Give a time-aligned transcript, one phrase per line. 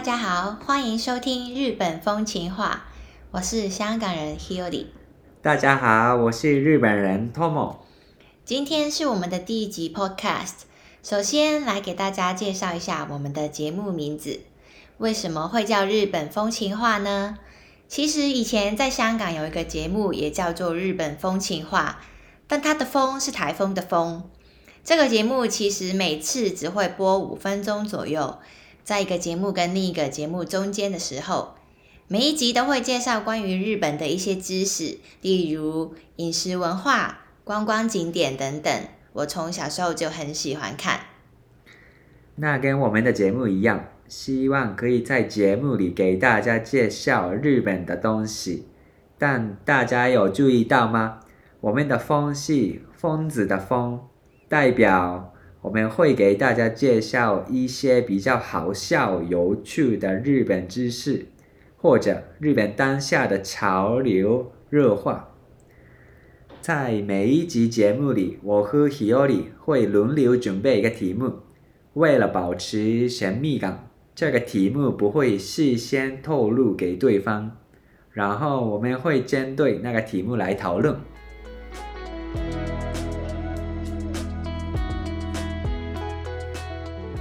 [0.00, 2.84] 大家好，欢迎收听日本风情话，
[3.32, 4.86] 我是香港人 Hilly。
[5.42, 7.76] 大家好，我是日本人 Tomo。
[8.46, 10.62] 今天是我们的第一集 Podcast。
[11.02, 14.40] 首先来给大家介绍一下我们的节目名字，
[14.96, 17.36] 为什么会叫日本风情话呢？
[17.86, 22.00] 其实以前在香港有一个节目也叫做日本风情话，
[22.48, 24.30] 但它的风是台风的风。
[24.82, 28.38] 这个节目其实每次只会播五分钟左右，
[28.90, 31.54] 在一个节目跟另一个节目中间的时候，
[32.08, 38.72] 每一集都会介绍关于日本的一些知识，例如饮食文化、观光景点等等。
[39.12, 41.02] 我从小时候就很喜欢看。
[42.34, 48.66] 那跟我们的节目一样，希望可以在节目里给大家介绍日本的东西。
[49.16, 51.20] 但大家有注意到吗？
[51.60, 54.00] 我们的“风”是疯子的“疯”，
[54.50, 55.32] 代表
[55.62, 61.26] 我们会给大家介绍一些比较好笑、有趣的日本知识，
[61.76, 65.34] 或者日本当下的潮流热话。
[66.62, 71.40] 在每一集节目里，我和 Hiori 会轮流准备一个题目，
[71.94, 77.50] 为了保持神秘感，这个题目不会事先透露给对方，
[78.12, 80.96] 然后我们会针对那个题目来讨论。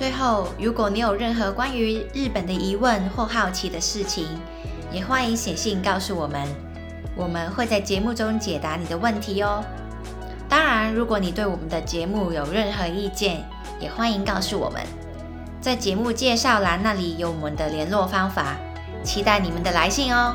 [0.00, 4.26] 最后，如果你有任何关于日本的疑问或好奇的事情，
[4.90, 6.48] 也欢迎写信告诉我们。
[7.14, 9.62] 我们会在节目中解答你的问题哦。
[10.48, 13.44] 当然，如果你对我们的节目有任何意见，
[13.78, 14.80] 也欢迎告诉我们。
[15.60, 18.56] 在节目介绍栏那里有我们的联络方法，
[19.04, 20.34] 期待你们的来信哦。